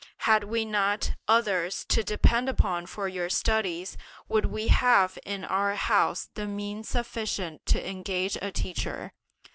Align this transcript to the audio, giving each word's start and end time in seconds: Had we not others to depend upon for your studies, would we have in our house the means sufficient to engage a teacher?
Had 0.25 0.45
we 0.45 0.65
not 0.65 1.11
others 1.27 1.85
to 1.89 2.03
depend 2.03 2.49
upon 2.49 2.87
for 2.87 3.07
your 3.07 3.29
studies, 3.29 3.97
would 4.27 4.45
we 4.47 4.69
have 4.69 5.19
in 5.27 5.45
our 5.45 5.75
house 5.75 6.31
the 6.33 6.47
means 6.47 6.89
sufficient 6.89 7.63
to 7.67 7.87
engage 7.87 8.35
a 8.37 8.51
teacher? 8.51 9.13